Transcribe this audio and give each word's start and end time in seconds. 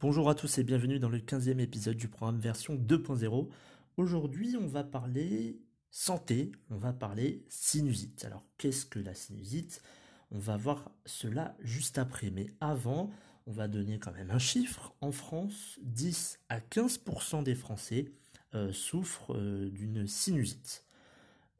Bonjour 0.00 0.30
à 0.30 0.34
tous 0.34 0.58
et 0.58 0.64
bienvenue 0.64 0.98
dans 0.98 1.08
le 1.08 1.18
15e 1.18 1.60
épisode 1.60 1.96
du 1.96 2.08
programme 2.08 2.40
version 2.40 2.74
2.0. 2.74 3.48
Aujourd'hui, 3.96 4.56
on 4.60 4.66
va 4.66 4.82
parler 4.82 5.60
santé, 5.90 6.52
on 6.70 6.76
va 6.78 6.92
parler 6.92 7.44
sinusite. 7.48 8.24
Alors, 8.24 8.44
qu'est-ce 8.58 8.86
que 8.86 8.98
la 8.98 9.14
sinusite? 9.14 9.82
On 10.30 10.38
va 10.38 10.56
voir 10.56 10.90
cela 11.04 11.56
juste 11.60 11.98
après, 11.98 12.30
mais 12.30 12.46
avant, 12.60 13.10
on 13.46 13.52
va 13.52 13.68
donner 13.68 13.98
quand 13.98 14.12
même 14.12 14.30
un 14.30 14.38
chiffre. 14.38 14.94
En 15.00 15.12
France, 15.12 15.78
10 15.82 16.40
à 16.48 16.60
15% 16.60 17.42
des 17.42 17.54
Français 17.54 18.10
euh, 18.54 18.72
souffrent 18.72 19.34
euh, 19.36 19.70
d'une 19.70 20.06
sinusite. 20.06 20.84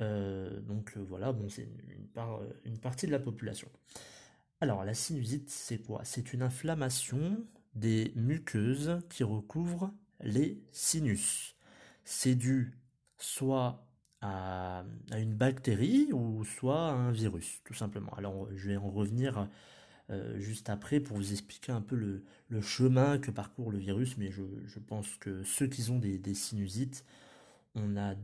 Euh, 0.00 0.60
donc 0.60 0.96
voilà, 0.96 1.32
bon, 1.32 1.48
c'est 1.48 1.62
une, 1.62 2.08
une 2.64 2.78
partie 2.78 3.06
de 3.06 3.12
la 3.12 3.18
population. 3.18 3.68
Alors, 4.60 4.84
la 4.84 4.94
sinusite, 4.94 5.50
c'est 5.50 5.78
quoi? 5.78 6.02
C'est 6.04 6.32
une 6.32 6.42
inflammation 6.42 7.44
des 7.74 8.12
muqueuses 8.16 8.98
qui 9.08 9.24
recouvrent 9.24 9.92
les 10.22 10.62
sinus. 10.72 11.56
C'est 12.04 12.34
dû 12.34 12.72
soit 13.18 13.86
à, 14.20 14.84
une 15.16 15.34
bactérie 15.34 16.12
ou 16.12 16.44
soit 16.44 16.90
à 16.90 16.92
un 16.92 17.12
virus, 17.12 17.60
tout 17.64 17.74
simplement. 17.74 18.12
Alors 18.16 18.48
je 18.54 18.68
vais 18.68 18.76
en 18.76 18.90
revenir 18.90 19.48
euh, 20.10 20.38
juste 20.38 20.68
après 20.68 21.00
pour 21.00 21.16
vous 21.16 21.32
expliquer 21.32 21.72
un 21.72 21.80
peu 21.80 21.96
le, 21.96 22.60
chemin 22.60 23.18
que 23.18 23.30
parcourt 23.30 23.70
le 23.70 23.78
virus, 23.78 24.16
mais 24.18 24.30
je, 24.30 24.42
pense 24.80 25.16
que 25.16 25.42
ceux 25.44 25.66
qui 25.68 25.90
ont 25.90 25.98
des, 25.98 26.18
des 26.18 26.34
sinusites, 26.34 27.04
on 27.74 27.96
a 27.96 28.14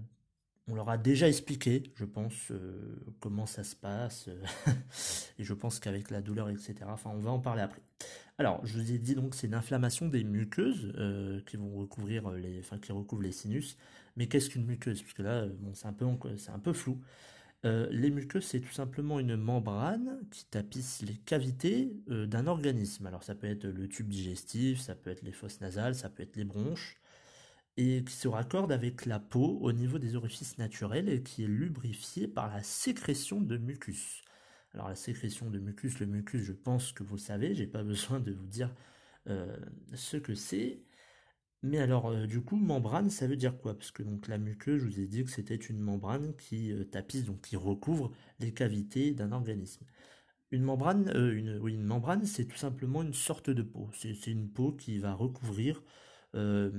on 0.69 0.75
leur 0.75 0.89
a 0.89 0.99
déjà 0.99 1.29
expliqué, 1.29 1.85
je 1.95 2.05
pense, 2.05 2.51
euh, 2.51 2.97
comment 3.21 3.47
ça 3.47 3.63
se 3.63 3.77
passe. 3.77 4.29
Euh, 4.29 4.43
et 5.39 5.45
je 5.45 5.55
pense 5.55 5.79
qu'avec 5.79 6.11
la 6.11 6.21
douleur, 6.21 6.51
etc. 6.51 6.75
On 7.05 7.19
va 7.19 7.31
en 7.31 7.39
parler 7.39 7.63
après. 7.63 7.83
Alors, 8.39 8.65
je 8.67 8.79
vous 8.79 8.93
ai 8.93 8.99
dit 8.99 9.15
donc 9.15 9.35
c'est 9.35 9.47
une 9.47 9.55
inflammation 9.55 10.09
des 10.09 10.25
muqueuses 10.25 10.93
euh, 10.97 11.41
qui 11.47 11.57
vont 11.57 11.75
recouvrir 11.77 12.31
les, 12.31 12.63
recouvrent 12.91 13.23
les 13.23 13.33
sinus. 13.33 13.77
Mais 14.17 14.27
qu'est-ce 14.27 14.51
qu'une 14.51 14.67
muqueuse? 14.67 15.03
Parce 15.03 15.15
que 15.15 15.23
là, 15.23 15.47
c'est 15.75 15.87
un 15.87 16.59
peu 16.59 16.73
flou. 16.73 17.01
les 17.65 18.11
muqueuses, 18.11 18.45
c'est 18.45 18.61
tout 18.61 18.73
simplement 18.73 19.21
une 19.21 19.37
membrane 19.37 20.21
qui 20.31 20.47
tapisse 20.47 21.03
les 21.03 21.17
cavités 21.17 21.93
d'un 22.09 22.47
organisme. 22.47 23.07
Alors, 23.07 23.23
ça 23.23 23.35
peut 23.35 23.47
être 23.47 23.67
le 23.67 23.89
tube 23.89 24.09
digestif, 24.09 24.81
ça 24.81 24.95
peut 24.95 25.11
être 25.11 25.23
les 25.23 25.33
fosses 25.33 25.61
nasales, 25.61 25.95
ça 25.95 26.09
peut 26.09 26.23
être 26.23 26.37
les 26.37 26.45
bronches 26.45 26.99
et 27.77 28.05
qui 28.05 28.15
se 28.15 28.29
raccorde 28.29 28.73
avec 28.73 29.07
la 29.07 29.21
peau 29.21 29.59
au 29.61 29.73
niveau 29.73 29.99
des 29.99 30.17
orifices 30.17 30.59
naturels 30.59 31.09
et 31.09 31.23
qui 31.23 31.45
est 31.45 31.49
lubrifié 31.49 32.27
par 32.29 32.49
la 32.49 32.63
sécrétion 32.63 33.41
de 33.41 33.59
mucus. 33.59 34.23
Alors 34.75 34.89
la 34.89 34.95
sécrétion 34.95 35.51
de 35.51 35.59
mucus, 35.59 35.99
le 36.01 36.07
mucus, 36.07 36.43
je 36.43 36.53
pense 36.53 36.93
que 36.93 37.03
vous 37.03 37.17
le 37.17 37.21
savez, 37.21 37.55
j'ai 37.55 37.67
pas 37.67 37.83
besoin 37.85 38.21
de 38.21 38.33
vous 38.33 38.47
dire 38.47 38.75
euh, 39.29 39.57
ce 39.95 40.17
que 40.17 40.35
c'est. 40.35 40.83
Mais 41.63 41.79
alors 41.79 42.09
euh, 42.09 42.27
du 42.27 42.43
coup, 42.43 42.57
membrane, 42.57 43.11
ça 43.11 43.27
veut 43.27 43.37
dire 43.37 43.59
quoi? 43.59 43.75
Parce 43.77 43.91
que 43.91 44.03
donc 44.03 44.29
la 44.29 44.39
muqueuse, 44.39 44.81
je 44.81 44.87
vous 44.87 45.01
ai 45.01 45.07
dit 45.07 45.25
que 45.25 45.31
c'était 45.31 45.57
une 45.57 45.81
membrane 45.81 46.35
qui 46.37 46.73
euh, 46.73 46.85
tapisse, 46.85 47.25
donc 47.25 47.43
qui 47.43 47.57
recouvre 47.57 48.13
les 48.41 48.53
cavités 48.55 49.13
d'un 49.13 49.33
organisme. 49.33 49.85
Une 50.53 50.63
membrane, 50.65 51.11
une, 51.15 51.59
oui, 51.61 51.75
une 51.75 51.85
membrane, 51.85 52.25
c'est 52.27 52.47
tout 52.47 52.57
simplement 52.57 53.03
une 53.03 53.15
sorte 53.15 53.51
de 53.51 53.63
peau. 53.63 53.91
C'est 53.95 54.27
une 54.29 54.49
peau 54.51 54.73
qui 54.73 54.99
va 54.99 55.15
recouvrir 55.15 55.83
euh, 56.35 56.71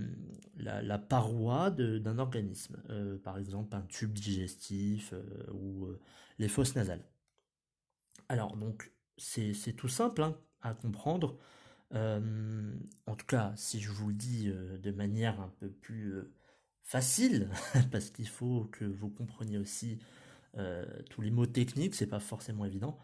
la, 0.57 0.97
paroi 0.97 1.71
d'un 1.71 2.17
organisme, 2.19 2.77
euh, 2.89 3.17
par 3.17 3.37
exemple 3.37 3.75
un 3.75 3.81
tube 3.81 4.13
digestif 4.13 5.13
euh, 5.13 5.23
ou 5.53 5.87
les 6.37 6.47
fosses 6.47 6.75
nasales. 6.75 7.03
Alors 8.29 8.57
donc 8.57 8.91
c'est 9.17 9.75
tout 9.75 9.87
simple 9.87 10.21
hein, 10.21 10.37
à 10.61 10.73
comprendre. 10.73 11.39
en 11.93 13.15
tout 13.17 13.25
cas, 13.25 13.53
si 13.55 13.79
je 13.79 13.91
vous 13.91 14.09
le 14.09 14.13
dis 14.13 14.49
de 14.49 14.91
manière 14.91 15.39
un 15.39 15.53
peu 15.59 15.69
plus 15.69 16.15
facile, 16.83 17.49
parce 17.91 18.09
qu'il 18.11 18.27
faut 18.27 18.65
que 18.65 18.85
vous 18.85 19.09
compreniez 19.09 19.57
aussi 19.57 19.99
tous 21.09 21.21
les 21.21 21.31
mots 21.31 21.45
techniques, 21.45 21.95
c'est 21.95 22.07
pas 22.07 22.19
forcément 22.19 22.65
évident, 22.65 22.99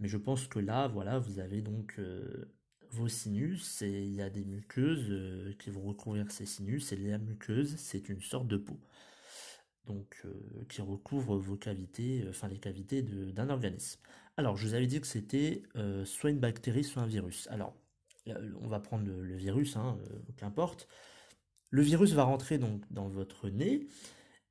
mais 0.00 0.08
je 0.08 0.16
pense 0.16 0.48
que 0.48 0.58
là, 0.58 0.88
voilà, 0.88 1.18
vous 1.18 1.38
avez 1.38 1.62
donc 1.62 2.00
vos 2.94 3.08
sinus 3.08 3.82
et 3.82 4.04
il 4.04 4.14
y 4.14 4.22
a 4.22 4.30
des 4.30 4.44
muqueuses 4.44 5.06
euh, 5.10 5.52
qui 5.58 5.70
vont 5.70 5.82
recouvrir 5.82 6.30
ces 6.30 6.46
sinus 6.46 6.92
et 6.92 6.96
la 6.96 7.18
muqueuse 7.18 7.74
c'est 7.76 8.08
une 8.08 8.20
sorte 8.20 8.46
de 8.46 8.56
peau 8.56 8.78
donc 9.86 10.16
euh, 10.24 10.32
qui 10.68 10.80
recouvre 10.80 11.36
vos 11.36 11.56
cavités, 11.56 12.22
euh, 12.22 12.30
enfin 12.30 12.48
les 12.48 12.58
cavités 12.58 13.02
d'un 13.02 13.50
organisme. 13.50 14.00
Alors 14.36 14.56
je 14.56 14.66
vous 14.66 14.74
avais 14.74 14.86
dit 14.86 15.00
que 15.00 15.06
c'était 15.06 15.62
soit 16.04 16.30
une 16.30 16.40
bactérie 16.40 16.84
soit 16.84 17.02
un 17.02 17.06
virus. 17.06 17.46
Alors 17.50 17.76
on 18.60 18.68
va 18.68 18.80
prendre 18.80 19.06
le, 19.06 19.36
virus, 19.36 19.76
hein, 19.76 19.98
qu'importe. 20.36 20.88
Le 21.70 21.82
virus 21.82 22.12
va 22.12 22.24
rentrer 22.24 22.58
donc 22.58 22.82
dans 22.90 23.08
votre 23.08 23.50
nez 23.50 23.86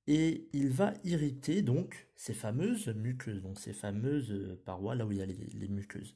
et 0.07 0.47
il 0.53 0.69
va 0.69 0.93
irriter 1.03 1.63
donc 1.63 2.07
ces 2.15 2.33
fameuses 2.33 2.87
muqueuses, 2.89 3.41
donc 3.41 3.59
ces 3.59 3.73
fameuses 3.73 4.57
parois 4.65 4.95
là 4.95 5.05
où 5.05 5.11
il 5.11 5.17
y 5.17 5.21
a 5.21 5.25
les, 5.25 5.49
les 5.53 5.67
muqueuses. 5.67 6.15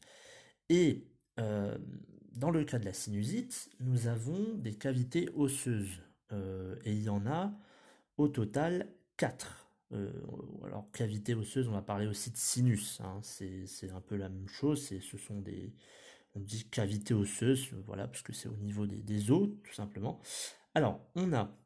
Et 0.70 1.08
dans 1.38 2.52
le 2.52 2.64
cas 2.64 2.80
de 2.80 2.86
la 2.86 2.94
sinusite, 2.94 3.70
nous 3.80 4.08
avons 4.08 4.53
des 4.56 4.74
cavités 4.74 5.30
osseuses. 5.36 6.02
Euh, 6.31 6.75
et 6.84 6.92
il 6.92 7.03
y 7.03 7.09
en 7.09 7.25
a 7.25 7.52
au 8.18 8.28
total 8.28 8.94
4. 9.18 9.72
Euh, 9.94 10.12
alors, 10.66 10.92
cavité 10.92 11.34
osseuse, 11.34 11.68
on 11.68 11.72
va 11.72 11.81
parler 11.81 12.08
aussi 12.08 12.31
de 12.31 12.38
sinus. 12.38 13.00
Hein. 13.02 13.20
c'est 13.24 13.90
un 13.92 14.02
peu 14.02 14.16
la 14.16 14.30
même 14.30 14.47
chose. 14.47 14.88
Ce 14.88 15.18
sont 15.18 15.40
des. 15.40 15.74
On 16.36 16.40
dit 16.40 16.70
cavité 16.70 17.16
osseuse, 17.16 17.70
voilà, 17.88 18.08
parce 18.08 18.22
que 18.22 18.31
c'est 18.31 18.47
au 18.47 18.58
niveau 18.58 18.86
des, 18.86 19.31
os, 19.31 19.50
tout 19.64 19.74
simplement. 19.74 20.20
Alors, 20.76 21.02
on 21.16 21.34
a 21.34 21.58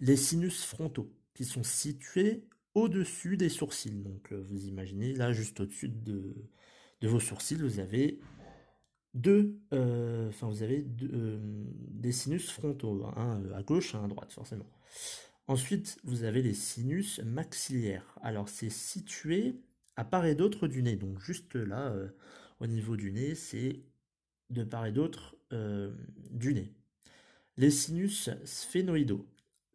les 0.00 0.16
sinus 0.16 0.64
frontaux 0.64 1.12
qui 1.34 1.44
sont 1.44 1.64
situés 1.64 2.48
au-dessus 2.72 3.36
des 3.36 3.50
sourcils. 3.50 4.02
Donc, 4.02 4.32
euh, 4.32 4.42
vous 4.42 4.64
imaginez, 4.66 5.12
là, 5.12 5.32
juste 5.32 5.60
au-dessus 5.60 5.90
de, 5.90 6.34
de 7.02 7.08
vos 7.08 7.20
sourcils, 7.20 7.56
vous 7.56 7.78
avez 7.78 8.20
deux, 9.14 9.60
euh, 9.72 10.28
enfin 10.28 10.48
vous 10.48 10.62
avez 10.62 10.86
euh, 11.02 11.38
des 11.90 12.12
sinus 12.12 12.50
frontaux, 12.50 13.06
un 13.16 13.40
euh, 13.42 13.54
à 13.54 13.62
gauche, 13.62 13.94
un 13.94 14.04
à 14.04 14.08
droite 14.08 14.32
forcément. 14.32 14.68
Ensuite, 15.46 15.98
vous 16.04 16.24
avez 16.24 16.42
les 16.42 16.54
sinus 16.54 17.20
maxillaires. 17.20 18.18
Alors 18.22 18.48
c'est 18.48 18.70
situé 18.70 19.56
à 19.96 20.04
part 20.04 20.26
et 20.26 20.34
d'autre 20.34 20.66
du 20.66 20.82
nez, 20.82 20.96
donc 20.96 21.20
juste 21.20 21.54
là, 21.54 21.94
au 22.58 22.66
niveau 22.66 22.96
du 22.96 23.12
nez, 23.12 23.34
c'est 23.34 23.80
de 24.50 24.64
part 24.64 24.86
et 24.86 24.92
d'autre 24.92 25.36
du 26.30 26.54
nez. 26.54 26.72
Les 27.58 27.70
sinus 27.70 28.30
sphénoïdaux, 28.44 29.28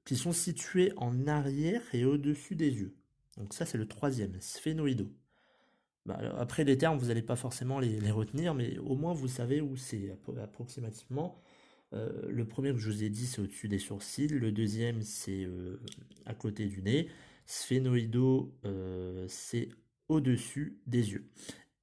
qui 0.06 0.18
sont 0.18 0.34
situés 0.34 0.92
en 0.98 1.28
arrière 1.28 1.84
et 1.94 2.04
au-dessus 2.04 2.56
des 2.56 2.72
yeux. 2.72 2.96
Donc 3.38 3.54
ça 3.54 3.66
c'est 3.66 3.78
le 3.78 3.88
troisième, 3.88 4.42
sphénoïdaux. 4.42 5.14
Bah, 6.06 6.20
après 6.38 6.64
les 6.64 6.78
termes, 6.78 6.98
vous 6.98 7.08
n'allez 7.08 7.22
pas 7.22 7.36
forcément 7.36 7.80
les, 7.80 8.12
retenir, 8.12 8.54
mais 8.56 8.78
au 8.80 8.96
moins 8.96 9.14
vous 9.14 9.28
savez 9.28 9.62
où 9.62 9.76
c'est 9.76 10.16
approximativement. 10.42 11.42
Euh, 11.94 12.10
le 12.30 12.46
premier 12.46 12.72
que 12.72 12.78
je 12.78 12.90
vous 12.90 13.04
ai 13.04 13.10
dit, 13.10 13.26
c'est 13.26 13.42
au-dessus 13.42 13.68
des 13.68 13.80
sourcils. 13.80 14.28
Le 14.28 14.52
deuxième, 14.52 15.02
c'est 15.02 15.44
euh, 15.44 15.80
à 16.26 16.34
côté 16.34 16.66
du 16.68 16.82
nez. 16.82 17.10
Sphénoïdo, 17.46 18.54
euh, 18.66 19.26
c'est 19.28 19.70
au-dessus 20.08 20.80
des 20.88 21.12
yeux. 21.12 21.30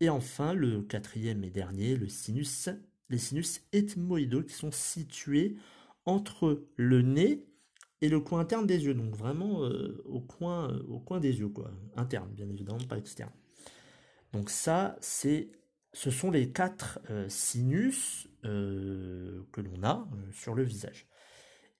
Et 0.01 0.09
enfin, 0.09 0.55
le 0.55 0.83
quatrième 0.83 1.43
et 1.45 1.51
dernier, 1.51 1.97
le 1.97 2.09
sinus, 2.09 2.69
les 3.09 3.19
sinus 3.19 3.63
ethmoïdaux 3.73 4.43
qui 4.43 4.55
sont 4.55 4.73
situés 4.73 5.57
entre 6.05 6.67
le 6.77 7.03
nez 7.03 7.47
et 8.01 8.09
le 8.09 8.21
coin 8.21 8.41
interne 8.41 8.67
des 8.67 8.85
yeux. 8.85 8.95
Donc 8.95 9.17
vraiment 9.17 9.61
au, 10.05 10.21
coin, 10.21 10.77
au 10.89 11.01
coin 11.01 11.19
des 11.19 11.39
yeux, 11.41 11.49
quoi. 11.49 11.71
Interne, 11.97 12.31
bien 12.33 12.49
évidemment, 12.49 12.79
pas 12.89 12.99
externe. 12.99 13.33
Donc 14.37 14.51
ça, 14.51 14.99
c'est, 15.01 15.49
ce 15.95 16.11
sont 16.11 16.31
les 16.31 16.53
quatre 16.53 17.01
euh, 17.09 17.27
sinus 17.31 18.29
euh, 18.45 19.43
que 19.51 19.63
l'on 19.63 19.83
a 19.83 20.07
euh, 20.13 20.33
sur 20.33 20.55
le 20.55 20.63
visage. 20.63 21.07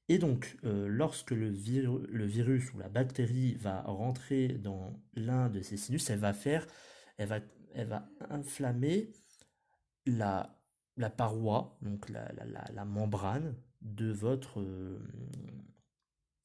Et 0.09 0.17
donc, 0.17 0.57
lorsque 0.63 1.33
le, 1.33 1.49
virus 1.51 2.73
ou 2.73 2.79
la 2.79 2.89
bactérie 2.89 3.57
va 3.57 3.83
rentrer 3.83 4.47
dans 4.47 5.03
l'un 5.15 5.49
de 5.49 5.61
ces 5.63 5.77
sinus, 5.77 6.09
elle 6.11 6.21
va 6.21 6.33
faire 6.33 6.65
elle 7.19 7.27
va, 7.27 7.41
elle 7.75 7.89
va 7.89 8.09
inflammer 8.31 9.11
la, 10.07 10.57
la 10.97 11.11
paroi, 11.11 11.77
donc 11.83 12.09
la, 12.09 12.33
la, 12.73 12.85
membrane 12.85 13.57
de 13.83 14.13
votre 14.13 14.63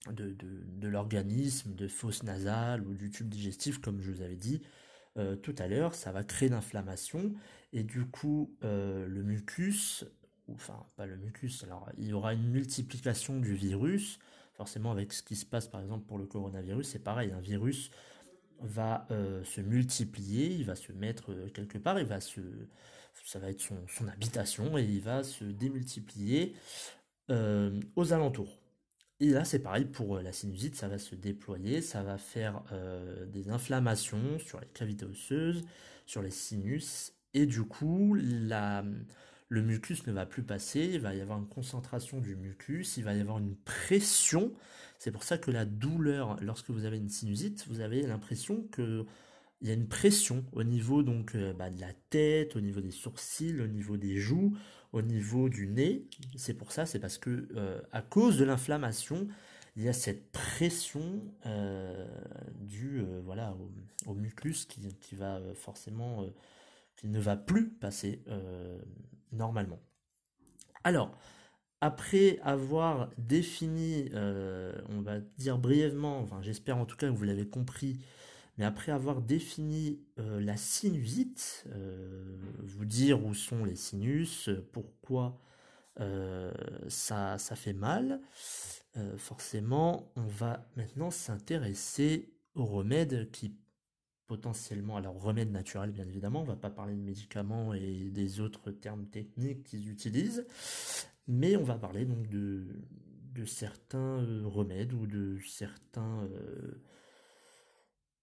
de, 0.09 0.35
de, 0.35 0.87
l'organisme, 0.87 1.75
de 1.75 1.87
fosse 1.87 2.23
nasale 2.23 2.81
ou 2.87 2.95
du 2.95 3.11
tube 3.11 3.29
digestif, 3.29 3.77
comme 3.77 4.01
je 4.01 4.11
vous 4.11 4.21
avais 4.23 4.37
dit 4.37 4.63
tout 5.41 5.55
à 5.57 5.67
l'heure, 5.67 5.93
ça 5.93 6.11
va 6.11 6.23
créer 6.23 6.49
l'inflammation 6.49 7.33
et 7.73 7.83
du 7.83 8.05
coup 8.05 8.55
le 8.61 9.21
mucus, 9.23 10.05
enfin 10.47 10.85
pas 10.95 11.05
le 11.05 11.17
mucus, 11.17 11.63
alors 11.63 11.89
il 11.97 12.07
y 12.07 12.13
aura 12.13 12.33
une 12.33 12.49
multiplication 12.49 13.39
du 13.39 13.53
virus, 13.53 14.19
forcément 14.53 14.91
avec 14.91 15.11
ce 15.11 15.21
qui 15.21 15.35
se 15.35 15.45
passe 15.45 15.67
par 15.67 15.81
exemple 15.81 16.05
pour 16.05 16.17
le 16.17 16.25
coronavirus, 16.25 16.87
c'est 16.87 17.03
pareil, 17.03 17.31
un 17.31 17.41
virus 17.41 17.91
va 18.61 19.05
se 19.09 19.59
multiplier, 19.59 20.47
il 20.47 20.65
va 20.65 20.75
se 20.75 20.93
mettre 20.93 21.33
quelque 21.53 21.77
part, 21.77 22.01
va 22.05 22.21
se 22.21 22.41
ça 23.25 23.39
va 23.39 23.49
être 23.49 23.61
son, 23.61 24.07
habitation 24.07 24.77
et 24.77 24.83
il 24.83 25.01
va 25.01 25.23
se 25.23 25.43
démultiplier 25.43 26.55
euh, 27.29 27.79
aux 27.95 28.13
alentours. 28.13 28.60
Et 29.21 29.29
là, 29.29 29.45
c'est 29.45 29.59
pareil 29.59 29.85
pour 29.85 30.17
euh, 30.17 30.21
la 30.23 30.33
sinusite, 30.33 30.75
ça 30.75 30.87
va 30.87 30.97
se 30.97 31.13
déployer, 31.15 31.81
ça 31.81 32.01
va 32.01 32.17
faire 32.17 32.63
euh, 32.71 33.25
des 33.27 33.49
inflammations 33.49 34.39
sur 34.39 34.59
les 34.59 34.67
cavités 34.67 35.05
osseuses, 35.05 35.63
sur 36.07 36.23
les 36.23 36.31
sinus, 36.31 37.13
et 37.35 37.45
du 37.45 37.61
coup, 37.63 38.15
le 38.15 39.61
mucus 39.61 40.07
ne 40.07 40.11
va 40.11 40.25
plus 40.25 40.41
passer, 40.43 40.89
il 40.93 41.01
va 41.01 41.13
y 41.13 41.21
avoir 41.21 41.37
une 41.37 41.47
concentration 41.47 42.19
du 42.19 42.35
mucus, 42.35 42.97
il 42.97 43.03
va 43.03 43.13
y 43.13 43.21
avoir 43.21 43.37
une 43.37 43.55
pression. 43.57 44.53
C'est 44.97 45.11
pour 45.11 45.23
ça 45.23 45.37
que 45.37 45.51
la 45.51 45.65
douleur, 45.65 46.37
lorsque 46.41 46.71
vous 46.71 46.85
avez 46.85 46.97
une 46.97 47.09
sinusite, 47.09 47.65
vous 47.69 47.79
avez 47.79 48.01
l'impression 48.01 48.63
que 48.71 49.05
il 49.61 49.67
y 49.67 49.71
a 49.71 49.73
une 49.75 49.87
pression 49.87 50.43
au 50.53 50.63
niveau 50.63 51.03
donc 51.03 51.35
euh, 51.35 51.53
bah, 51.53 51.69
de 51.69 51.79
la 51.79 51.93
tête, 52.09 52.55
au 52.55 52.61
niveau 52.61 52.81
des 52.81 52.91
sourcils, 52.91 53.61
au 53.61 53.67
niveau 53.67 53.95
des 53.95 54.17
joues, 54.17 54.57
au 54.91 55.01
niveau 55.01 55.49
du 55.49 55.67
nez. 55.67 56.07
C'est 56.35 56.55
pour 56.55 56.71
ça, 56.71 56.85
c'est 56.85 56.99
parce 56.99 57.17
que 57.17 57.47
euh, 57.55 57.79
à 57.91 58.01
cause 58.01 58.37
de 58.37 58.43
l'inflammation, 58.43 59.27
il 59.75 59.83
y 59.83 59.87
a 59.87 59.93
cette 59.93 60.31
pression 60.31 61.21
euh, 61.45 62.07
due 62.59 63.05
voilà 63.23 63.55
au, 64.05 64.13
mucus 64.13 64.65
qui, 64.65 64.81
qui 64.99 65.15
va 65.15 65.39
forcément 65.53 66.25
qui 66.97 67.07
ne 67.07 67.19
va 67.19 67.37
plus 67.37 67.69
passer 67.69 68.21
normalement. 69.31 69.79
Alors 70.83 71.17
après 71.79 72.37
avoir 72.43 73.09
défini, 73.17 74.09
on 74.13 75.01
va 75.01 75.21
dire 75.37 75.57
brièvement, 75.57 76.19
enfin 76.19 76.41
j'espère 76.41 76.77
en 76.77 76.85
tout 76.85 76.97
cas 76.97 77.07
que 77.07 77.15
vous 77.15 77.23
l'avez 77.23 77.47
compris, 77.47 78.01
mais 78.57 78.65
après 78.65 78.91
avoir 78.91 79.21
défini 79.21 79.99
euh, 80.19 80.39
la 80.41 80.57
sinusite, 80.57 81.65
euh, 81.73 82.37
vous 82.63 82.85
dire 82.85 83.25
où 83.25 83.33
sont 83.33 83.63
les 83.63 83.75
sinus, 83.75 84.49
pourquoi 84.71 85.39
euh, 85.99 86.51
ça, 86.87 87.37
ça 87.37 87.55
fait 87.55 87.73
mal, 87.73 88.21
forcément, 89.17 90.11
on 90.17 90.25
va 90.27 90.67
maintenant 90.75 91.11
s'intéresser 91.11 92.33
aux 92.55 92.65
remèdes 92.65 93.31
qui 93.31 93.55
potentiellement, 94.27 94.97
alors 94.97 95.21
remèdes 95.21 95.51
naturels 95.51 95.91
bien 95.91 96.07
évidemment, 96.07 96.41
on 96.41 96.45
va 96.45 96.57
pas 96.57 96.69
parler 96.69 96.95
de 96.95 97.01
médicaments 97.01 97.73
et 97.73 98.09
des 98.09 98.41
autres 98.41 98.71
termes 98.71 99.05
techniques 99.05 99.63
qu'ils 99.63 99.89
utilisent, 99.89 100.45
mais 101.27 101.55
on 101.55 101.63
va 101.63 101.77
parler 101.77 102.03
donc 102.03 102.27
de, 102.27 102.67
de 103.33 103.45
certains 103.45 104.25
remèdes 104.43 104.91
ou 104.91 105.07
de 105.07 105.37
certains 105.45 106.27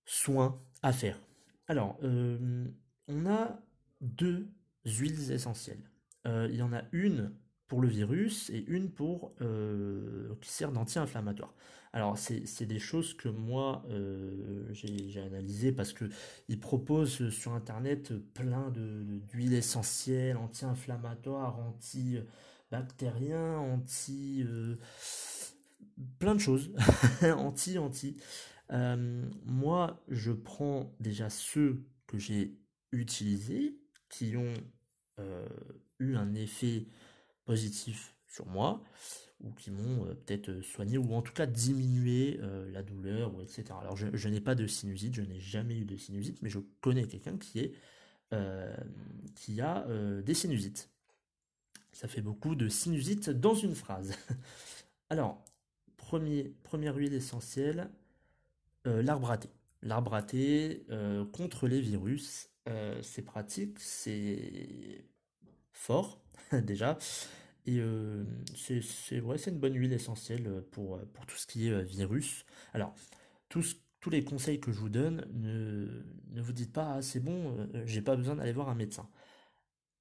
soins 0.08 0.60
à 0.82 0.92
faire. 0.92 1.20
Alors, 1.68 1.96
euh, 2.02 2.66
on 3.08 3.26
a 3.26 3.60
deux 4.00 4.48
huiles 4.86 5.30
essentielles. 5.32 5.82
Euh, 6.26 6.48
il 6.50 6.56
y 6.56 6.62
en 6.62 6.72
a 6.72 6.82
une 6.92 7.30
pour 7.68 7.82
le 7.82 7.88
virus 7.88 8.48
et 8.50 8.64
une 8.66 8.90
pour 8.90 9.34
euh, 9.42 10.34
qui 10.40 10.50
sert 10.50 10.72
d'anti-inflammatoire. 10.72 11.54
Alors 11.92 12.18
c'est 12.18 12.66
des 12.66 12.78
choses 12.78 13.14
que 13.14 13.30
moi 13.30 13.82
j'ai 14.72 15.22
analysé 15.22 15.72
parce 15.72 15.94
que 15.94 16.04
ils 16.48 16.60
proposent 16.60 17.30
sur 17.30 17.54
internet 17.54 18.12
plein 18.34 18.70
d'huiles 18.70 19.54
essentielles, 19.54 20.36
anti-inflammatoires, 20.36 21.58
anti-bactériens, 21.58 23.56
anti 23.56 24.44
plein 26.18 26.34
de 26.34 26.40
choses, 26.40 26.70
anti 27.22 27.78
anti. 27.78 28.18
Euh, 28.72 29.24
moi, 29.44 30.02
je 30.08 30.32
prends 30.32 30.94
déjà 31.00 31.30
ceux 31.30 31.84
que 32.06 32.18
j'ai 32.18 32.58
utilisés, 32.92 33.78
qui 34.08 34.36
ont 34.36 34.54
euh, 35.20 35.46
eu 35.98 36.16
un 36.16 36.34
effet 36.34 36.86
positif 37.44 38.14
sur 38.26 38.46
moi, 38.46 38.82
ou 39.40 39.52
qui 39.52 39.70
m'ont 39.70 40.06
euh, 40.06 40.14
peut-être 40.14 40.60
soigné, 40.60 40.98
ou 40.98 41.14
en 41.14 41.22
tout 41.22 41.32
cas 41.32 41.46
diminué 41.46 42.40
la 42.72 42.82
douleur, 42.82 43.34
ou 43.34 43.42
etc. 43.42 43.64
Alors, 43.80 43.96
je, 43.96 44.28
n'ai 44.28 44.40
pas 44.40 44.54
de 44.54 44.66
sinusite, 44.66 45.14
je 45.14 45.22
n'ai 45.22 45.40
jamais 45.40 45.78
eu 45.78 45.84
de 45.84 45.96
sinusite, 45.96 46.42
mais 46.42 46.50
je 46.50 46.58
connais 46.80 47.06
quelqu'un 47.06 47.36
qui, 47.38 47.72
qui 49.34 49.60
a 49.60 49.86
des 50.22 50.34
sinusites. 50.34 50.90
Ça 51.92 52.06
fait 52.06 52.20
beaucoup 52.20 52.54
de 52.54 52.68
sinusite 52.68 53.30
dans 53.30 53.54
une 53.54 53.74
phrase. 53.74 54.14
Alors, 55.10 55.42
premier, 55.96 56.54
première 56.62 56.94
huile 56.96 57.14
essentielle, 57.14 57.90
euh, 58.88 59.02
l'arbre 59.02 59.30
à 59.30 59.38
thé. 59.38 59.48
L'arbre 59.82 60.14
à 60.14 60.22
thé 60.22 60.84
euh, 60.90 61.24
contre 61.26 61.68
les 61.68 61.80
virus, 61.80 62.50
euh, 62.68 63.00
c'est 63.02 63.22
pratique, 63.22 63.78
c'est 63.78 65.04
fort 65.72 66.20
déjà. 66.52 66.98
Et 67.66 67.82
c'est 68.56 68.80
c'est 68.80 69.18
une 69.18 69.58
bonne 69.58 69.74
huile 69.74 69.92
essentielle 69.92 70.62
pour, 70.70 70.98
pour 71.12 71.26
tout 71.26 71.36
ce 71.36 71.46
qui 71.46 71.68
est 71.68 71.82
virus. 71.82 72.46
Alors, 72.72 72.94
tous, 73.50 73.76
tous 74.00 74.08
les 74.08 74.24
conseils 74.24 74.58
que 74.58 74.72
je 74.72 74.78
vous 74.80 74.88
donne, 74.88 75.26
ne, 75.34 76.02
ne 76.30 76.40
vous 76.40 76.54
dites 76.54 76.72
pas, 76.72 76.94
ah, 76.94 77.02
c'est 77.02 77.20
bon, 77.20 77.68
j'ai 77.84 78.00
pas 78.00 78.16
besoin 78.16 78.36
d'aller 78.36 78.52
voir 78.52 78.70
un 78.70 78.74
médecin. 78.74 79.06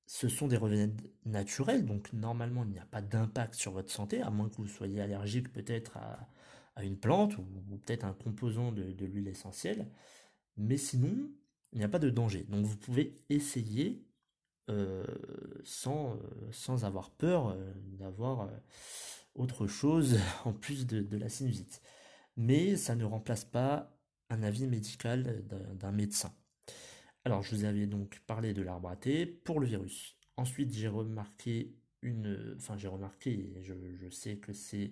Ce 0.05 0.29
sont 0.29 0.47
des 0.47 0.55
remèdes 0.55 1.01
naturels, 1.25 1.85
donc 1.85 2.13
normalement 2.13 2.63
il 2.63 2.71
n'y 2.71 2.79
a 2.79 2.85
pas 2.85 3.01
d'impact 3.01 3.55
sur 3.55 3.73
votre 3.73 3.91
santé, 3.91 4.21
à 4.21 4.29
moins 4.29 4.47
que 4.47 4.55
vous 4.55 4.67
soyez 4.67 5.01
allergique 5.01 5.51
peut-être 5.51 5.97
à, 5.97 6.29
une 6.83 6.97
plante 6.97 7.37
ou, 7.37 7.43
peut-être 7.85 8.05
un 8.05 8.13
composant 8.13 8.71
de, 8.71 9.05
l'huile 9.05 9.27
essentielle. 9.27 9.87
Mais 10.57 10.77
sinon, 10.77 11.31
il 11.73 11.79
n'y 11.79 11.83
a 11.83 11.89
pas 11.89 11.99
de 11.99 12.09
danger. 12.09 12.43
Donc 12.49 12.65
vous 12.65 12.77
pouvez 12.77 13.21
essayer 13.29 14.05
euh, 14.69 15.05
sans, 15.63 16.15
euh, 16.15 16.17
sans 16.51 16.85
avoir 16.85 17.11
peur 17.11 17.49
euh, 17.49 17.73
d'avoir 17.99 18.49
autre 19.35 19.67
chose 19.67 20.19
en 20.45 20.53
plus 20.53 20.85
de, 20.87 21.17
la 21.17 21.29
sinusite. 21.29 21.81
Mais 22.35 22.75
ça 22.75 22.95
ne 22.95 23.05
remplace 23.05 23.45
pas 23.45 23.97
un 24.29 24.43
avis 24.43 24.67
médical 24.67 25.45
d'un 25.75 25.91
médecin. 25.91 26.33
Alors 27.23 27.43
je 27.43 27.55
vous 27.55 27.63
avais 27.63 27.87
donc 27.87 28.21
parlé 28.27 28.53
de 28.53 28.61
l'arbre 28.61 28.89
à 28.89 28.95
thé 28.95 29.25
pour 29.25 29.59
le 29.59 29.67
virus. 29.67 30.17
Ensuite 30.37 30.73
j'ai 30.73 30.87
remarqué 30.87 31.75
une... 32.01 32.55
Enfin 32.57 32.77
j'ai 32.77 32.87
remarqué, 32.87 33.53
je, 33.61 33.73
je 33.95 34.09
sais 34.09 34.37
que 34.37 34.53
c'est 34.53 34.91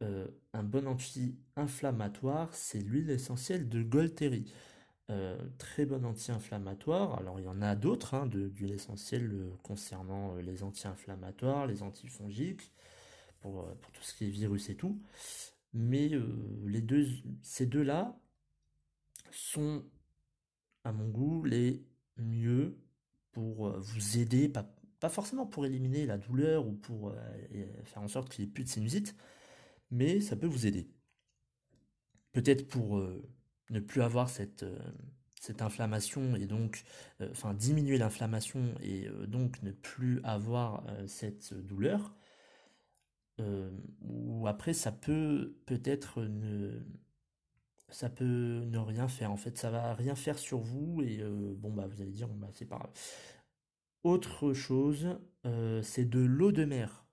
un 0.00 0.62
bon 0.62 0.86
anti-inflammatoire, 0.86 2.54
c'est 2.54 2.80
l'huile 2.80 3.10
essentielle 3.10 3.68
de 3.68 3.82
Golteri. 3.82 4.52
Euh, 5.08 5.38
très 5.58 5.86
bon 5.86 6.04
anti-inflammatoire. 6.04 7.16
Alors 7.18 7.38
il 7.38 7.44
y 7.44 7.48
en 7.48 7.62
a 7.62 7.76
d'autres 7.76 8.14
hein, 8.14 8.26
d'huile 8.26 8.72
essentielle 8.72 9.30
euh, 9.32 9.50
concernant 9.62 10.34
les 10.36 10.64
anti-inflammatoires, 10.64 11.68
les 11.68 11.84
antifongiques, 11.84 12.72
pour, 13.40 13.64
pour, 13.76 13.92
tout 13.92 14.02
ce 14.02 14.14
qui 14.14 14.24
est 14.24 14.30
virus 14.30 14.68
et 14.68 14.74
tout. 14.74 15.00
Mais 15.72 16.10
les 16.64 16.80
deux, 16.80 17.06
ces 17.42 17.66
deux-là 17.66 18.18
sont, 19.30 19.84
à 20.84 20.92
mon 20.92 21.08
goût, 21.08 21.44
les 21.44 21.84
mieux 22.16 22.78
pour 23.32 23.78
vous 23.78 24.18
aider, 24.18 24.48
pas, 24.48 24.66
pas 25.00 25.10
forcément 25.10 25.46
pour 25.46 25.66
éliminer 25.66 26.06
la 26.06 26.18
douleur 26.18 26.66
ou 26.66 26.72
pour 26.72 27.14
faire 27.84 28.02
en 28.02 28.08
sorte 28.08 28.30
qu'il 28.30 28.44
n'y 28.44 28.50
ait 28.50 28.52
plus 28.52 28.64
de 28.64 28.70
sinusite, 28.70 29.14
mais 29.90 30.20
ça 30.20 30.36
peut 30.36 30.46
vous 30.46 30.66
aider. 30.66 30.88
Peut-être 32.32 32.68
pour 32.68 32.98
euh, 32.98 33.22
ne 33.70 33.80
plus 33.80 34.02
avoir 34.02 34.28
cette, 34.28 34.62
euh, 34.62 34.78
inflammation 35.60 36.34
et 36.36 36.46
donc, 36.46 36.84
euh, 37.20 37.54
diminuer 37.54 37.98
l'inflammation 37.98 38.74
et 38.82 39.08
donc 39.28 39.62
ne 39.62 39.70
plus 39.70 40.20
avoir 40.24 40.84
cette 41.06 41.54
douleur. 41.54 42.16
ou 44.00 44.46
après, 44.48 44.72
ça 44.74 44.90
peut 44.92 45.56
peut-être 45.66 46.22
ne, 46.24 46.82
peut 48.16 48.64
ne 48.66 48.78
rien 48.78 49.08
faire. 49.08 49.30
En 49.30 49.36
fait, 49.36 49.56
ça 49.56 49.70
va 49.70 49.94
rien 49.94 50.16
faire 50.16 50.38
sur 50.38 50.58
vous 50.58 51.02
et 51.02 51.22
bon 51.56 51.72
bah 51.72 51.86
vous 51.86 52.02
allez 52.02 52.12
dire 52.12 52.28
bah 52.28 52.48
c'est 52.52 52.66
pas 52.66 52.78
grave. 52.78 52.92
Autre 54.02 54.52
chose, 54.52 55.18
c'est 55.82 56.08
de 56.08 56.20
l'eau 56.20 56.50
de 56.50 56.64
mer. 56.64 57.05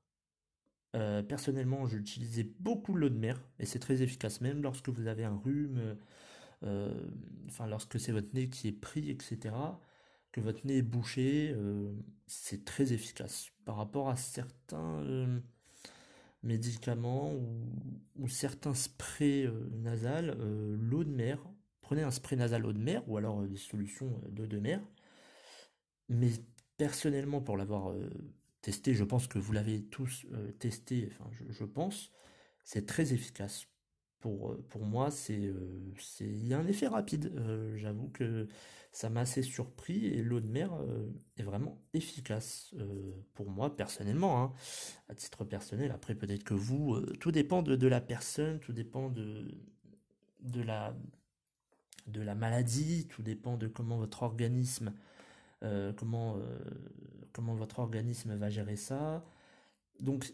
Euh, 0.96 1.24
personnellement, 1.24 1.88
j'utilisais 1.88 2.44
beaucoup 2.60 2.94
l'eau 2.96 3.10
de 3.10 3.18
mer 3.18 3.42
et 3.60 3.66
c'est 3.66 3.80
très 3.80 4.02
efficace, 4.02 4.42
même 4.42 4.62
lorsque 4.62 4.90
vous 4.90 5.08
avez 5.08 5.24
un 5.24 5.36
rhume, 5.36 5.98
enfin 7.48 7.68
lorsque 7.68 8.00
c'est 8.00 8.12
votre 8.12 8.34
nez 8.34 8.50
qui 8.50 8.70
est 8.70 8.72
pris, 8.72 9.10
etc., 9.10 9.56
que 10.32 10.42
votre 10.42 10.66
nez 10.66 10.78
est 10.78 10.82
bouché, 10.82 11.56
c'est 12.28 12.66
très 12.66 12.94
efficace 12.94 13.50
par 13.66 13.76
rapport 13.78 14.10
à 14.10 14.16
certains 14.16 15.04
médicaments 16.44 17.34
ou, 18.16 18.28
certains 18.30 18.74
sprays 18.76 19.50
nasales, 19.72 20.38
l'eau 20.80 21.04
de 21.04 21.12
mer. 21.12 21.40
Prenez 21.82 22.04
un 22.04 22.12
spray 22.12 22.38
nasal 22.38 22.66
eau 22.66 22.74
de 22.74 22.80
mer 22.80 23.04
ou 23.10 23.18
alors 23.18 23.44
des 23.44 23.58
solutions 23.58 24.22
d'eau 24.30 24.48
de 24.48 24.60
mer. 24.60 24.80
Mais 26.10 26.32
personnellement, 26.78 27.42
pour 27.42 27.58
l'avoir 27.58 27.94
testé, 28.64 28.96
je 28.96 29.04
pense 29.04 29.28
que 29.28 29.38
vous 29.38 29.52
l'avez 29.54 29.84
tous 29.84 30.26
testé, 30.58 31.10
enfin 31.12 31.30
je 31.50 31.66
pense, 31.66 32.12
c'est 32.64 32.88
très 32.88 33.14
efficace 33.14 33.68
pour, 34.24 34.54
euh, 34.54 34.66
pour 34.70 34.86
moi, 34.86 35.10
euh, 35.30 35.92
c'est, 36.00 36.24
il 36.24 36.48
y 36.48 36.54
a 36.54 36.58
un 36.58 36.66
effet 36.66 36.88
rapide. 36.88 37.34
Euh, 37.36 37.76
j'avoue 37.76 38.08
que 38.08 38.48
ça 38.94 39.10
m'a 39.10 39.22
assez 39.22 39.42
surpris 39.42 40.06
et 40.06 40.22
l'eau 40.22 40.40
de 40.40 40.48
mer 40.48 40.72
est 41.38 41.44
vraiment 41.44 41.82
efficace 41.94 42.76
pour 43.34 43.50
moi 43.50 43.76
personnellement, 43.76 44.44
hein. 44.44 44.54
à 45.10 45.16
titre 45.16 45.44
personnel. 45.44 45.92
Après, 45.92 46.14
peut-être 46.14 46.44
que 46.44 46.54
vous, 46.54 47.02
tout 47.20 47.32
dépend 47.32 47.64
de, 47.64 47.88
la 47.88 48.02
personne, 48.02 48.60
tout 48.60 48.72
dépend 48.72 49.10
de, 49.10 49.48
de, 50.42 50.62
la, 50.62 50.96
de 52.06 52.22
la 52.22 52.36
maladie, 52.36 53.08
tout 53.08 53.24
dépend 53.24 53.58
de 53.58 53.68
comment 53.68 53.98
votre 53.98 54.22
organisme, 54.22 54.94
comment, 55.98 56.38
comment 57.32 57.56
votre 57.56 57.80
organisme 57.80 58.36
va 58.36 58.50
gérer 58.50 58.76
ça. 58.76 59.26
Donc, 60.00 60.34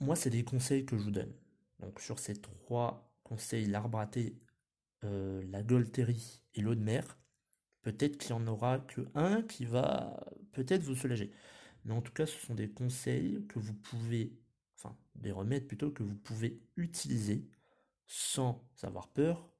moi, 0.00 0.16
c'est 0.16 0.30
des 0.30 0.44
conseils 0.44 0.86
que 0.86 0.96
je 0.96 1.02
vous 1.02 1.10
donne. 1.10 1.32
Donc 1.80 2.00
sur 2.00 2.18
ces 2.18 2.34
trois 2.34 3.12
conseils, 3.22 3.66
l'arbre 3.66 3.98
à 3.98 4.10
euh, 5.04 5.42
la 5.50 5.62
Golterie 5.62 6.42
et 6.54 6.60
l'eau 6.60 6.74
de 6.74 6.80
mer, 6.80 7.18
peut-être 7.82 8.16
qu'il 8.16 8.34
n'y 8.34 8.42
en 8.42 8.46
aura 8.46 8.78
que 8.78 9.02
un 9.14 9.42
qui 9.42 9.64
va 9.66 10.24
peut-être 10.52 10.82
vous 10.82 10.94
soulager. 10.94 11.30
Mais 11.84 11.92
en 11.92 12.00
tout 12.00 12.12
cas, 12.12 12.26
ce 12.26 12.38
sont 12.38 12.54
des 12.54 12.70
conseils 12.70 13.44
que 13.48 13.58
vous 13.58 13.74
pouvez, 13.74 14.32
enfin 14.76 14.96
des 15.16 15.32
remèdes 15.32 15.66
plutôt 15.66 15.90
que 15.90 16.02
vous 16.02 16.14
pouvez 16.16 16.62
utiliser 16.76 17.46
sans 18.06 18.66
avoir 18.82 19.08
peur 19.08 19.50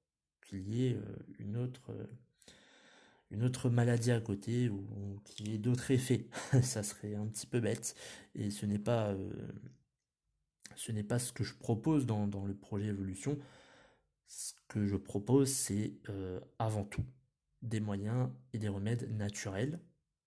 qu'il 0.42 0.68
y 0.68 0.86
ait 0.86 0.94
euh, 0.94 1.16
une 1.38 1.56
autre 1.56 1.90
euh, 1.90 2.06
une 3.34 3.44
autre 3.44 3.68
maladie 3.68 4.12
à 4.12 4.20
côté 4.20 4.68
ou, 4.68 5.20
qu'il 5.24 5.48
y 5.48 5.54
ait 5.54 5.58
d'autres 5.58 5.90
effets. 5.90 6.28
Ça 6.62 6.82
serait 6.82 7.14
un 7.14 7.26
petit 7.26 7.46
peu 7.46 7.60
bête 7.60 7.94
et 8.34 8.50
ce 8.50 8.66
n'est 8.66 8.78
pas 8.78 9.14
ce 10.76 10.92
n'est 10.92 11.04
pas 11.04 11.18
ce 11.18 11.32
que 11.32 11.44
je 11.44 11.54
propose 11.54 12.06
dans, 12.06 12.26
le 12.26 12.54
projet 12.54 12.86
évolution. 12.86 13.38
Ce 14.26 14.52
que 14.68 14.86
je 14.86 14.96
propose, 14.96 15.50
c'est 15.50 15.94
euh, 16.08 16.40
avant 16.58 16.84
tout 16.84 17.04
des 17.62 17.80
moyens 17.80 18.30
et 18.52 18.58
des 18.58 18.68
remèdes 18.68 19.10
naturels, 19.16 19.80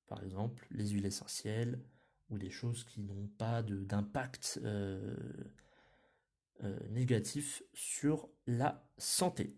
par 0.07 0.23
exemple 0.23 0.67
les 0.71 0.89
huiles 0.89 1.05
essentielles 1.05 1.79
ou 2.29 2.37
des 2.37 2.49
choses 2.49 2.83
qui 2.83 3.01
n'ont 3.01 3.27
pas 3.37 3.61
d'impact 3.61 4.59
euh, 4.63 5.15
euh, 6.63 6.79
négatif 6.89 7.63
sur 7.73 8.29
la 8.47 8.89
santé. 8.97 9.55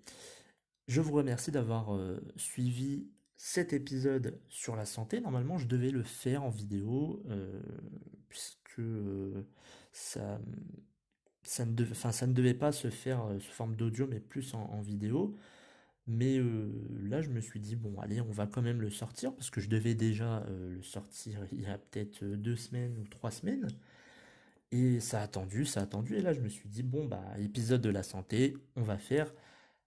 Je 0.88 1.02
vous 1.02 1.14
remercie 1.14 1.52
d'avoir 1.52 1.96
suivi 2.36 3.12
cet 3.42 3.72
épisode 3.74 4.38
sur 4.50 4.76
la 4.76 4.86
santé. 4.86 5.22
Normalement, 5.22 5.58
je 5.58 5.66
devais 5.66 5.92
le 5.92 6.04
faire 6.04 6.44
en 6.44 6.50
vidéo, 6.50 7.24
puisque 8.28 8.82
ça, 9.92 10.40
ça, 11.50 11.66
ne 11.66 11.74
devait, 11.74 11.96
ça 11.96 12.28
ne 12.28 12.34
devait 12.34 12.54
pas 12.54 12.72
se 12.72 12.90
faire 12.90 13.26
euh, 13.26 13.40
sous 13.40 13.52
forme 13.52 13.76
d'audio, 13.76 14.08
mais 14.08 14.20
plus 14.20 14.54
en, 14.54 14.82
vidéo. 14.82 15.36
Mais 16.08 16.38
euh, 16.38 16.72
là, 17.04 17.22
je 17.22 17.30
me 17.30 17.42
suis 17.42 17.60
dit, 17.60 17.76
bon, 17.76 18.00
allez, 18.00 18.22
on 18.22 18.32
va 18.32 18.48
quand 18.48 18.62
même 18.62 18.82
le 18.82 18.90
sortir, 18.90 19.34
parce 19.36 19.50
que 19.50 19.62
je 19.62 19.70
devais 19.70 19.96
déjà 19.96 20.44
euh, 20.44 20.76
le 20.76 20.84
sortir 20.84 21.40
il 21.52 21.62
y 21.62 21.66
a 21.68 21.78
peut-être 21.78 22.24
deux 22.24 22.56
semaines 22.56 22.98
ou 23.00 23.08
trois 23.08 23.32
semaines. 23.32 23.68
Et 24.72 25.00
ça 25.00 25.22
a 25.22 25.24
attendu, 25.24 25.66
ça 25.66 25.80
a 25.82 25.84
attendu. 25.84 26.16
Et 26.18 26.22
là, 26.22 26.34
je 26.34 26.42
me 26.42 26.50
suis 26.50 26.70
dit, 26.70 26.84
bon, 26.84 27.06
bah, 27.06 27.24
épisode 27.40 27.82
de 27.82 27.90
la 27.90 28.04
santé, 28.04 28.56
on 28.76 28.84
va 28.84 28.98
faire 28.98 29.34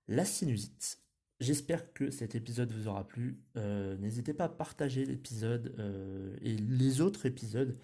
la 0.09 0.25
sinusite. 0.25 0.99
J'espère 1.43 1.93
que 1.93 2.11
cet 2.11 2.35
épisode 2.35 2.73
vous 2.73 2.89
aura 2.89 3.07
plu. 3.07 3.37
N'hésitez 3.57 4.33
pas 4.33 4.45
à 4.45 4.49
partager 4.49 5.05
l'épisode 5.05 5.75
et 6.41 6.57
les 6.57 7.01
autres 7.01 7.27
épisodes 7.27 7.77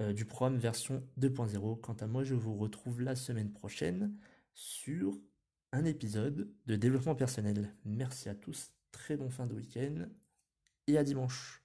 euh, 0.00 0.12
du 0.12 0.24
programme 0.24 0.56
version 0.56 1.02
2.0. 1.20 1.80
Quant 1.80 1.96
à 2.00 2.06
moi, 2.06 2.24
je 2.24 2.34
vous 2.34 2.56
retrouve 2.56 3.02
la 3.02 3.14
semaine 3.14 3.52
prochaine 3.52 4.14
sur 4.54 5.18
un 5.72 5.84
épisode 5.84 6.50
de 6.66 6.76
développement 6.76 7.14
personnel. 7.14 7.74
Merci 7.84 8.28
à 8.28 8.34
tous, 8.34 8.72
très 8.90 9.16
bon 9.16 9.30
fin 9.30 9.46
de 9.46 9.54
week-end 9.54 10.06
et 10.86 10.98
à 10.98 11.04
dimanche. 11.04 11.62